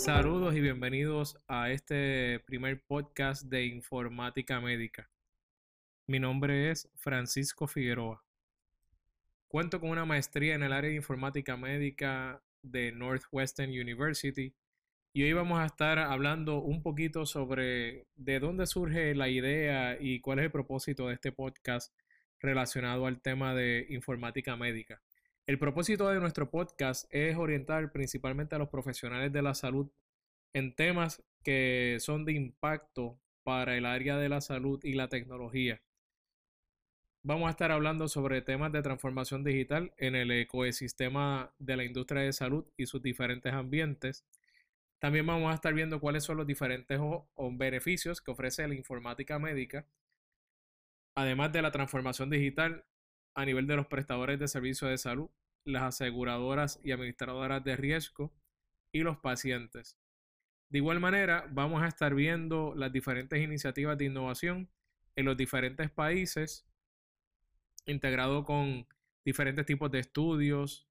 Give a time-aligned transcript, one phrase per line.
[0.00, 5.10] Saludos y bienvenidos a este primer podcast de informática médica.
[6.06, 8.24] Mi nombre es Francisco Figueroa.
[9.46, 14.54] Cuento con una maestría en el área de informática médica de Northwestern University
[15.12, 20.20] y hoy vamos a estar hablando un poquito sobre de dónde surge la idea y
[20.22, 21.94] cuál es el propósito de este podcast
[22.38, 25.02] relacionado al tema de informática médica.
[25.50, 29.90] El propósito de nuestro podcast es orientar principalmente a los profesionales de la salud
[30.52, 35.82] en temas que son de impacto para el área de la salud y la tecnología.
[37.24, 42.22] Vamos a estar hablando sobre temas de transformación digital en el ecosistema de la industria
[42.22, 44.24] de salud y sus diferentes ambientes.
[45.00, 47.00] También vamos a estar viendo cuáles son los diferentes
[47.36, 49.84] beneficios que ofrece la informática médica,
[51.16, 52.84] además de la transformación digital
[53.34, 55.28] a nivel de los prestadores de servicios de salud,
[55.64, 58.32] las aseguradoras y administradoras de riesgo
[58.92, 59.98] y los pacientes.
[60.68, 64.70] De igual manera, vamos a estar viendo las diferentes iniciativas de innovación
[65.16, 66.66] en los diferentes países
[67.86, 68.86] integrado con
[69.24, 70.88] diferentes tipos de estudios,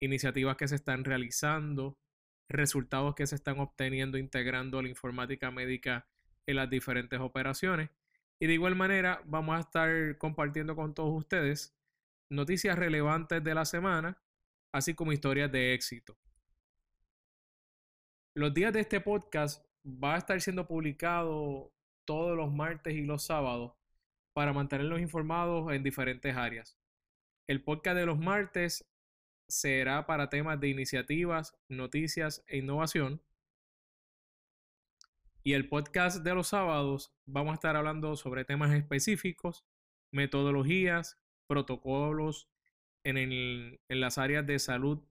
[0.00, 1.98] iniciativas que se están realizando,
[2.48, 6.06] resultados que se están obteniendo integrando la informática médica
[6.46, 7.90] en las diferentes operaciones.
[8.38, 11.75] Y de igual manera vamos a estar compartiendo con todos ustedes
[12.28, 14.20] noticias relevantes de la semana,
[14.72, 16.16] así como historias de éxito.
[18.34, 21.72] Los días de este podcast va a estar siendo publicado
[22.04, 23.72] todos los martes y los sábados
[24.34, 26.78] para mantenerlos informados en diferentes áreas.
[27.46, 28.84] El podcast de los martes
[29.48, 33.22] será para temas de iniciativas, noticias e innovación.
[35.42, 39.64] Y el podcast de los sábados vamos a estar hablando sobre temas específicos,
[40.10, 42.48] metodologías, protocolos
[43.04, 45.02] en, en las áreas de salud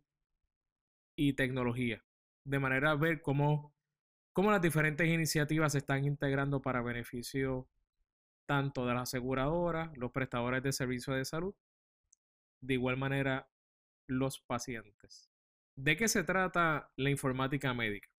[1.15, 2.03] y tecnología.
[2.43, 3.73] De manera a ver cómo,
[4.33, 7.67] cómo las diferentes iniciativas se están integrando para beneficio
[8.45, 11.55] tanto de las aseguradoras, los prestadores de servicios de salud,
[12.61, 13.49] de igual manera
[14.07, 15.29] los pacientes.
[15.75, 18.09] ¿De qué se trata la informática médica?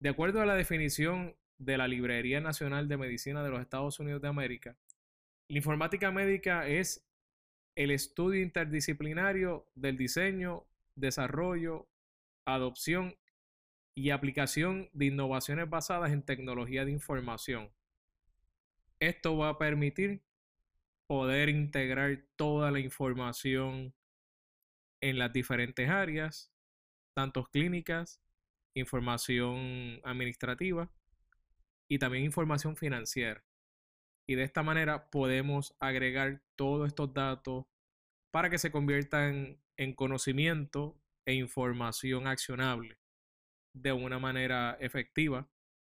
[0.00, 4.20] De acuerdo a la definición de la Librería Nacional de Medicina de los Estados Unidos
[4.20, 4.76] de América,
[5.48, 7.06] la informática médica es
[7.76, 11.88] el estudio interdisciplinario del diseño, desarrollo,
[12.44, 13.16] adopción
[13.96, 17.70] y aplicación de innovaciones basadas en tecnología de información,
[19.00, 20.22] esto va a permitir
[21.06, 23.94] poder integrar toda la información
[25.00, 26.50] en las diferentes áreas,
[27.12, 28.22] tanto clínicas,
[28.74, 30.90] información administrativa
[31.88, 33.44] y también información financiera.
[34.26, 37.66] Y de esta manera podemos agregar todos estos datos
[38.30, 42.98] para que se conviertan en conocimiento e información accionable
[43.72, 45.48] de una manera efectiva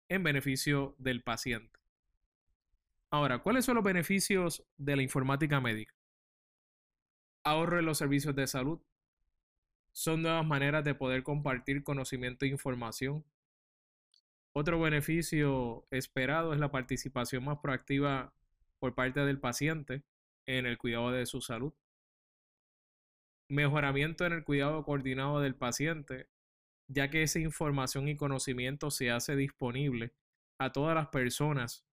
[0.10, 1.80] en beneficio del paciente.
[3.10, 5.96] Ahora, ¿cuáles son los beneficios de la informática médica?
[7.44, 8.82] Ahorro en los servicios de salud.
[9.94, 13.24] Son nuevas maneras de poder compartir conocimiento e información.
[14.60, 18.34] Otro beneficio esperado es la participación más proactiva
[18.80, 20.02] por parte del paciente
[20.48, 21.76] en el cuidado de su salud.
[23.50, 26.28] Mejoramiento en el cuidado coordinado del paciente,
[26.88, 30.16] ya que esa información y conocimiento se hace disponible
[30.58, 31.86] a todas las personas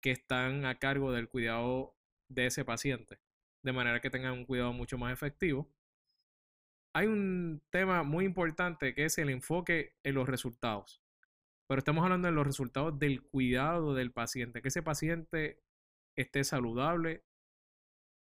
[0.00, 1.94] que están a cargo del cuidado
[2.28, 3.20] de ese paciente,
[3.62, 5.70] de manera que tengan un cuidado mucho más efectivo.
[6.92, 11.00] Hay un tema muy importante que es el enfoque en los resultados.
[11.70, 15.62] Pero estamos hablando de los resultados del cuidado del paciente, que ese paciente
[16.16, 17.22] esté saludable,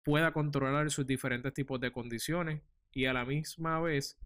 [0.03, 4.19] pueda controlar sus diferentes tipos de condiciones y a la misma vez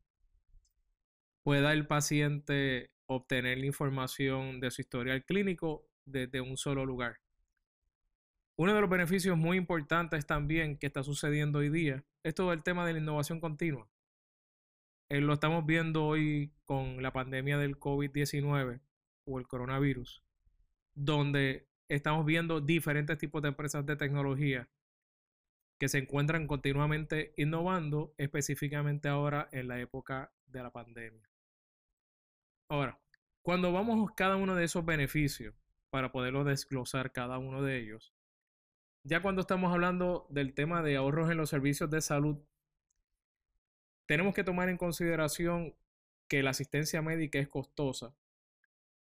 [1.43, 7.19] pueda el paciente obtener la información de su historial clínico desde un solo lugar.
[8.55, 12.63] Uno de los beneficios muy importantes también que está sucediendo hoy día es todo el
[12.63, 13.87] tema de la innovación continua.
[15.09, 18.81] Eh, lo estamos viendo hoy con la pandemia del COVID-19
[19.25, 20.23] o el coronavirus,
[20.93, 24.69] donde estamos viendo diferentes tipos de empresas de tecnología
[25.77, 31.29] que se encuentran continuamente innovando, específicamente ahora en la época de la pandemia.
[32.69, 32.99] Ahora,
[33.41, 35.53] cuando vamos a cada uno de esos beneficios,
[35.89, 38.13] para poderlo desglosar cada uno de ellos,
[39.03, 42.37] ya cuando estamos hablando del tema de ahorros en los servicios de salud,
[44.07, 45.75] tenemos que tomar en consideración
[46.27, 48.15] que la asistencia médica es costosa.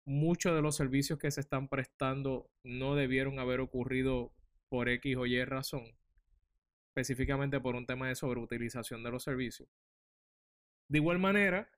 [0.07, 4.35] Muchos de los servicios que se están prestando no debieron haber ocurrido
[4.69, 5.97] por X o Y razón,
[6.89, 9.69] específicamente por un tema de sobreutilización de los servicios.
[10.89, 11.71] De igual manera,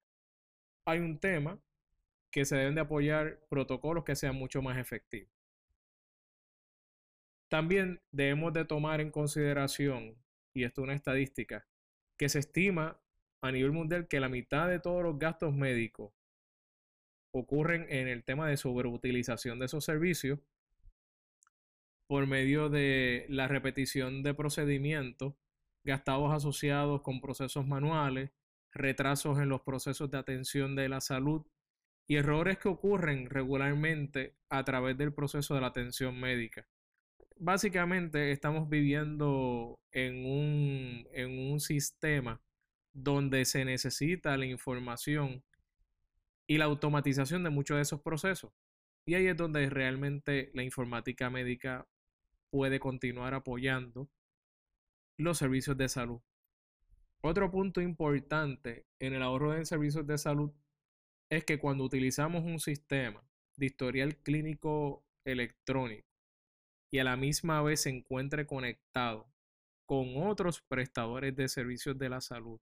[0.84, 1.60] hay un tema
[2.32, 5.32] que se deben de apoyar protocolos que sean mucho más efectivos.
[7.48, 10.16] También debemos de tomar en consideración,
[10.52, 11.64] y esto es una estadística,
[12.16, 13.00] que se estima
[13.40, 16.12] a nivel mundial que la mitad de todos los gastos médicos
[17.32, 20.38] ocurren en el tema de sobreutilización de esos servicios
[22.06, 25.34] por medio de la repetición de procedimientos
[25.84, 28.30] gastados asociados con procesos manuales,
[28.72, 31.46] retrasos en los procesos de atención de la salud
[32.08, 36.66] y errores que ocurren regularmente a través del proceso de la atención médica.
[37.38, 42.40] Básicamente estamos viviendo en un, en un sistema
[42.92, 45.44] donde se necesita la información
[46.46, 48.52] y la automatización de muchos de esos procesos.
[49.06, 51.86] Y ahí es donde realmente la informática médica
[52.50, 54.08] puede continuar apoyando
[55.18, 56.20] los servicios de salud.
[57.22, 60.52] Otro punto importante en el ahorro de servicios de salud
[61.30, 63.26] es que cuando utilizamos un sistema
[63.56, 66.06] de historial clínico electrónico
[66.92, 69.26] y a la misma vez se encuentre conectado
[69.86, 72.60] con otros prestadores de servicios de la salud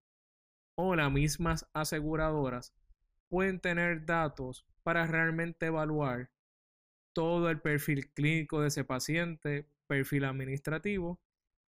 [0.77, 2.75] o las mismas aseguradoras,
[3.29, 6.31] pueden tener datos para realmente evaluar
[7.12, 11.21] todo el perfil clínico de ese paciente, perfil administrativo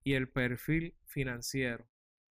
[0.05, 1.88] y el perfil financiero.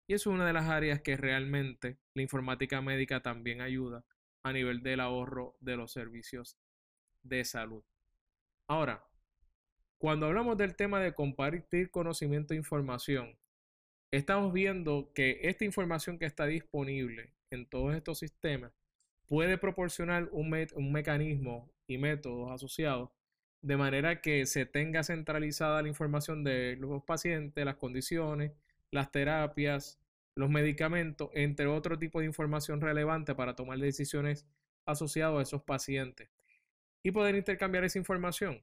[0.06, 4.04] Y es una de las áreas que realmente la informática médica también ayuda
[4.42, 6.58] a nivel del ahorro de los servicios
[7.22, 7.84] de salud.
[8.66, 9.04] Ahora,
[9.98, 13.38] cuando hablamos del tema de compartir conocimiento e información,
[14.10, 18.72] estamos viendo que esta información que está disponible en todos estos sistemas
[19.32, 20.50] puede proporcionar un,
[20.92, 23.08] mecanismo y métodos asociados
[23.62, 28.52] de manera que se tenga centralizada la información de los pacientes, las condiciones,
[28.90, 29.98] las terapias,
[30.34, 34.46] los medicamentos, entre otro tipo de información relevante para tomar decisiones
[34.84, 36.28] asociadas a esos pacientes
[37.02, 38.62] y poder intercambiar esa información.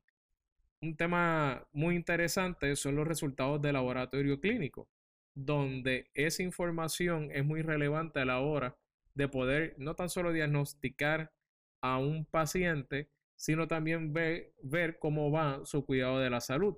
[0.83, 4.87] Un tema muy interesante son los resultados del laboratorio clínico,
[5.33, 8.77] donde esa información es muy relevante a la hora
[9.19, 11.33] de poder no tan solo diagnosticar
[11.81, 16.77] a un paciente, sino también ver, ver cómo va su cuidado de la salud.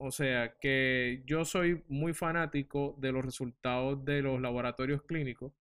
[0.00, 5.52] O sea que yo soy muy fanático de los resultados de los laboratorios clínicos,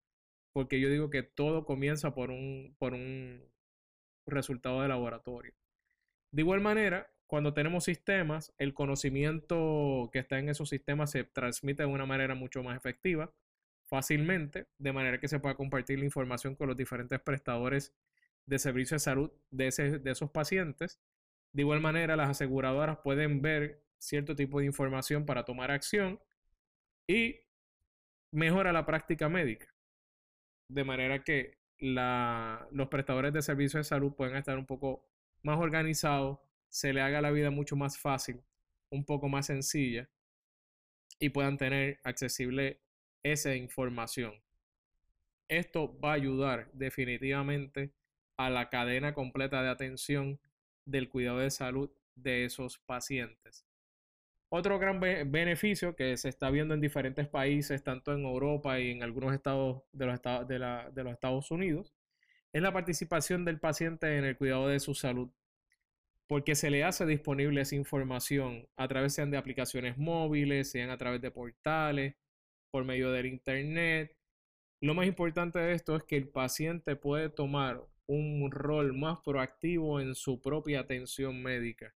[0.52, 3.42] porque yo digo que todo comienza por un, por un
[4.26, 5.54] resultado de laboratorio.
[6.30, 11.84] De igual manera, cuando tenemos sistemas, el conocimiento que está en esos sistemas se transmite
[11.84, 13.32] de una manera mucho más efectiva,
[13.86, 17.94] fácilmente, de manera que se pueda compartir la información con los diferentes prestadores
[18.46, 21.00] de servicios de salud de, de esos pacientes.
[21.52, 26.20] De igual manera, las aseguradoras pueden ver cierto tipo de información para tomar acción
[27.08, 27.40] y
[28.32, 29.72] mejora la práctica médica.
[30.68, 35.08] De manera que la, los prestadores de servicios de salud pueden estar un poco
[35.42, 36.38] más organizados,
[36.68, 38.42] se le haga la vida mucho más fácil,
[38.90, 40.08] un poco más sencilla
[41.18, 42.82] y puedan tener accesible
[43.32, 44.34] esa información.
[45.48, 47.92] Esto va a ayudar definitivamente
[48.36, 50.40] a la cadena completa de atención
[50.84, 53.64] del cuidado de salud de esos pacientes.
[54.48, 59.02] Otro gran beneficio que se está viendo en diferentes países, tanto en Europa y en
[59.02, 61.92] algunos estados de los, estados, de, los Estados Unidos,
[62.52, 65.30] es la participación del paciente en el cuidado de su salud
[66.26, 70.98] porque se le hace disponible esa información a través sean de aplicaciones móviles, sean a
[70.98, 72.14] través de portales,
[72.76, 74.14] por medio del internet.
[74.82, 79.98] Lo más importante de esto es que el paciente puede tomar un rol más proactivo
[79.98, 81.94] en su propia atención médica.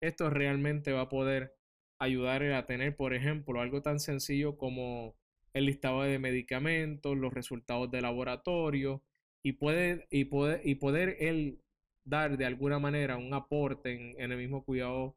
[0.00, 1.56] Esto realmente va a poder
[1.98, 5.16] ayudar a tener, por ejemplo, algo tan sencillo como
[5.52, 9.02] el listado de medicamentos, los resultados de laboratorio
[9.42, 11.58] y, puede, y, poder, y poder él
[12.04, 15.16] dar de alguna manera un aporte en, en el mismo cuidado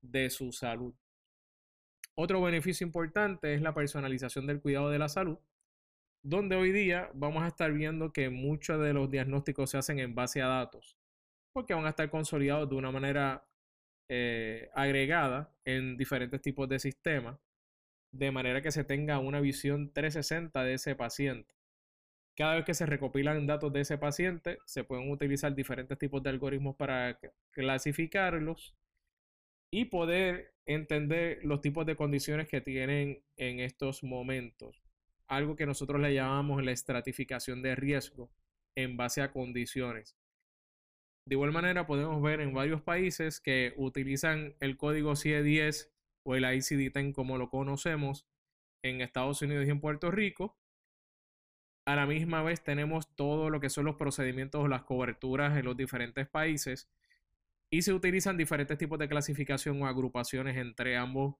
[0.00, 0.94] de su salud.
[2.14, 5.38] Otro beneficio importante es la personalización del cuidado de la salud,
[6.22, 10.14] donde hoy día vamos a estar viendo que muchos de los diagnósticos se hacen en
[10.14, 10.98] base a datos,
[11.54, 13.46] porque van a estar consolidados de una manera
[14.10, 17.38] eh, agregada en diferentes tipos de sistemas,
[18.12, 21.54] de manera que se tenga una visión 360 de ese paciente.
[22.36, 26.30] Cada vez que se recopilan datos de ese paciente, se pueden utilizar diferentes tipos de
[26.30, 27.18] algoritmos para
[27.52, 28.74] clasificarlos
[29.70, 34.82] y poder entender los tipos de condiciones que tienen en estos momentos.
[35.26, 38.30] Algo que nosotros le llamamos la estratificación de riesgo
[38.76, 40.16] en base a condiciones.
[41.26, 45.90] De igual manera, podemos ver en varios países que utilizan el código CIE10
[46.24, 48.26] o el ICD-10 como lo conocemos
[48.84, 50.56] en Estados Unidos y en Puerto Rico.
[51.86, 55.64] A la misma vez tenemos todo lo que son los procedimientos o las coberturas en
[55.64, 56.88] los diferentes países
[57.72, 61.36] y se utilizan diferentes tipos de clasificación o agrupaciones entre ambos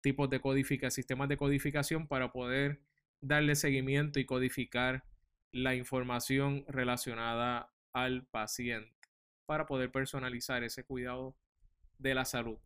[0.00, 2.80] tipos de codificación, sistemas de codificación para poder
[3.20, 5.04] darle seguimiento y codificar
[5.52, 8.96] la información relacionada al paciente
[9.44, 11.36] para poder personalizar ese cuidado
[11.98, 12.56] de la salud.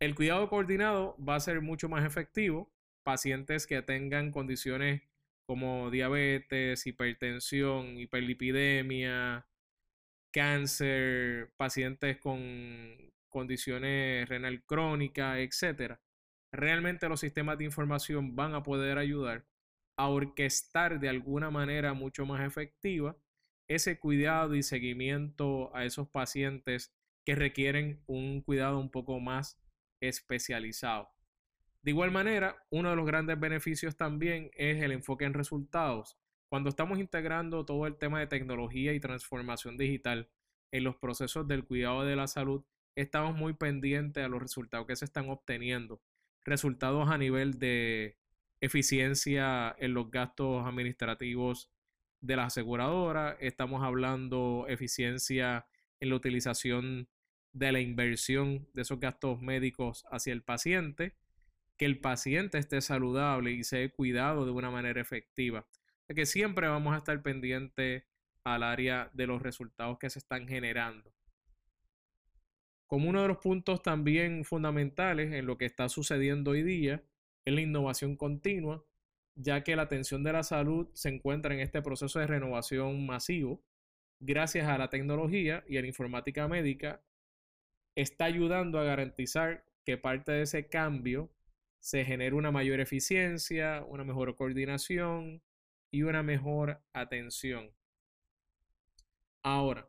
[0.00, 2.72] El cuidado coordinado va a ser mucho más efectivo.
[3.02, 5.02] Pacientes que tengan condiciones
[5.44, 9.46] como diabetes, hipertensión, hiperlipidemia,
[10.34, 12.42] cáncer, pacientes con
[13.28, 16.00] condiciones renal crónicas, etc.
[16.50, 19.46] Realmente los sistemas de información van a poder ayudar
[19.96, 23.16] a orquestar de alguna manera mucho más efectiva
[23.68, 26.92] ese cuidado y seguimiento a esos pacientes
[27.24, 29.62] que requieren un cuidado un poco más
[30.00, 31.10] especializado.
[31.82, 36.18] De igual manera, uno de los grandes beneficios también es el enfoque en resultados.
[36.54, 40.28] Cuando estamos integrando todo el tema de tecnología y transformación digital
[40.70, 42.62] en los procesos del cuidado de la salud,
[42.94, 46.00] estamos muy pendientes a los resultados que se están obteniendo.
[46.44, 48.18] Resultados a nivel de
[48.60, 51.72] eficiencia en los gastos administrativos
[52.20, 55.66] de la aseguradora, estamos hablando eficiencia
[55.98, 57.08] en la utilización
[57.52, 61.16] de la inversión de esos gastos médicos hacia el paciente,
[61.76, 65.66] que el paciente esté saludable y sea cuidado de una manera efectiva.
[66.12, 68.04] Que siempre vamos a estar pendientes
[68.44, 71.12] al área de los resultados que se están generando.
[72.86, 77.02] Como uno de los puntos también fundamentales en lo que está sucediendo hoy día
[77.44, 78.84] es la innovación continua,
[79.34, 83.62] ya que la atención de la salud se encuentra en este proceso de renovación masivo
[84.20, 87.02] gracias a la tecnología y a la informática médica
[87.96, 91.30] está ayudando a garantizar que parte de ese cambio
[91.80, 95.42] se genere una mayor eficiencia, una mejor coordinación
[95.94, 97.70] y una mejor atención.
[99.44, 99.88] Ahora,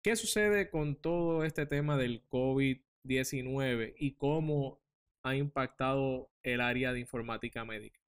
[0.00, 4.80] ¿qué sucede con todo este tema del COVID-19 y cómo
[5.24, 7.98] ha impactado el área de informática médica?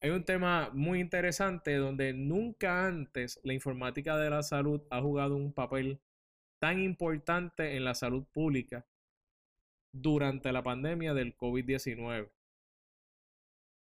[0.00, 5.34] Hay un tema muy interesante donde nunca antes la informática de la salud ha jugado
[5.34, 5.98] un papel
[6.60, 8.86] tan importante en la salud pública
[9.92, 12.30] durante la pandemia del COVID-19.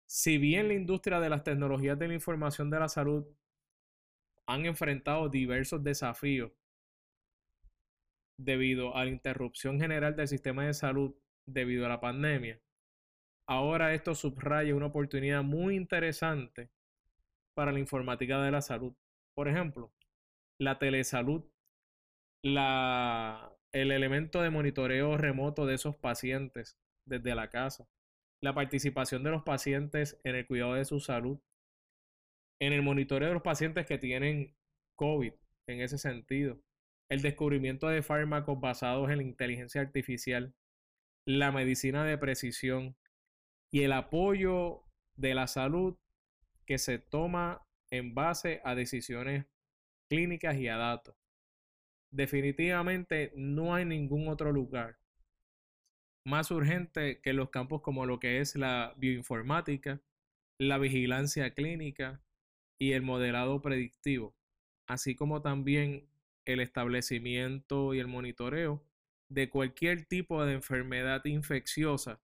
[0.09, 3.27] Si bien la industria de las tecnologías de la información de la salud
[4.47, 6.51] han enfrentado diversos desafíos
[8.39, 11.13] debido a la interrupción general del sistema de salud
[11.45, 12.61] debido a la pandemia,
[13.47, 16.69] ahora esto subraya una oportunidad muy interesante
[17.53, 18.93] para la informática de la salud.
[19.33, 19.91] Por ejemplo,
[20.57, 21.43] la telesalud
[22.43, 27.87] la, el elemento de monitoreo remoto de esos pacientes desde la casa,
[28.41, 31.39] la participación de los pacientes en el cuidado de su salud,
[32.59, 34.55] en el monitoreo de los pacientes que tienen
[34.95, 35.33] COVID
[35.67, 36.59] en ese sentido,
[37.09, 40.53] el descubrimiento de fármacos basados en la inteligencia artificial,
[41.25, 42.95] la medicina de precisión
[43.71, 44.83] y el apoyo
[45.15, 45.97] de la salud
[46.65, 49.45] que se toma en base a decisiones
[50.09, 51.15] clínicas y a datos.
[52.11, 54.97] Definitivamente no hay ningún otro lugar
[56.27, 60.01] más urgente que los campos como lo que es la bioinformática,
[60.59, 62.21] la vigilancia clínica
[62.77, 64.35] y el modelado predictivo,
[64.87, 66.09] así como también
[66.45, 68.83] el establecimiento y el monitoreo
[69.29, 72.21] de cualquier tipo de enfermedad infecciosa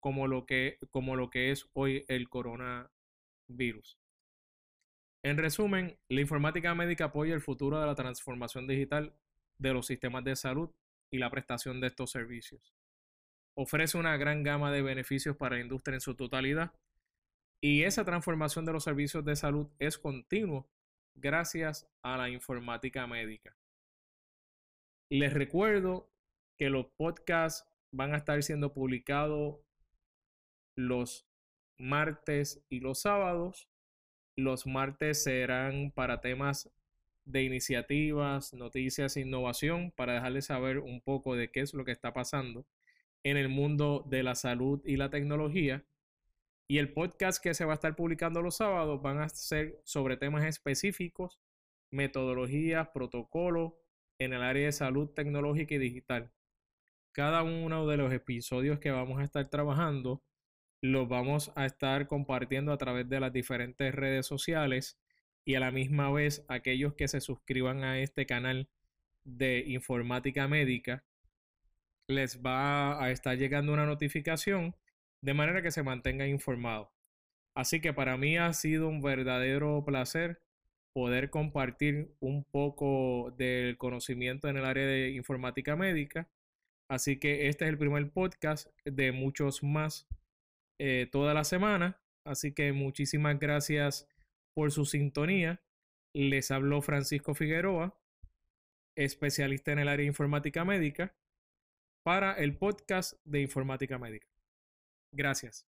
[0.00, 3.98] como lo que, como lo que es hoy el coronavirus.
[5.24, 9.14] En resumen, la informática médica apoya el futuro de la transformación digital
[9.58, 10.70] de los sistemas de salud
[11.10, 12.74] y la prestación de estos servicios.
[13.56, 16.72] Ofrece una gran gama de beneficios para la industria en su totalidad.
[17.62, 20.66] Y esa transformación de los servicios de salud es continua
[21.14, 23.56] gracias a la informática médica.
[25.10, 26.08] Les recuerdo
[26.56, 29.58] que los podcasts van a estar siendo publicados
[30.76, 31.26] los
[31.78, 33.68] martes y los sábados.
[34.36, 36.70] Los martes serán para temas
[37.24, 41.92] de iniciativas, noticias e innovación para dejarles saber un poco de qué es lo que
[41.92, 42.64] está pasando
[43.24, 45.84] en el mundo de la salud y la tecnología.
[46.68, 50.16] Y el podcast que se va a estar publicando los sábados van a ser sobre
[50.16, 51.40] temas específicos,
[51.90, 53.72] metodologías, protocolos
[54.18, 56.30] en el área de salud tecnológica y digital.
[57.12, 60.22] Cada uno de los episodios que vamos a estar trabajando
[60.82, 64.98] los vamos a estar compartiendo a través de las diferentes redes sociales
[65.44, 68.68] y a la misma vez aquellos que se suscriban a este canal
[69.24, 71.04] de informática médica
[72.10, 74.74] les va a estar llegando una notificación
[75.22, 76.88] de manera que se mantengan informados.
[77.56, 80.42] Así que para mí ha sido un verdadero placer
[80.92, 86.28] poder compartir un poco del conocimiento en el área de informática médica.
[86.90, 90.08] Así que este es el primer podcast de muchos más
[90.80, 92.00] eh, toda la semana.
[92.24, 94.08] Así que muchísimas gracias
[94.54, 95.62] por su sintonía.
[96.14, 97.96] Les habló Francisco Figueroa,
[98.96, 101.14] especialista en el área de informática médica,
[102.02, 104.26] para el podcast de informática médica.
[105.12, 105.69] Gracias.